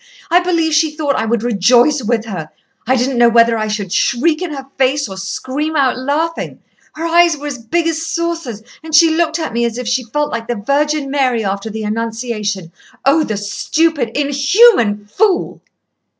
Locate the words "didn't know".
2.95-3.29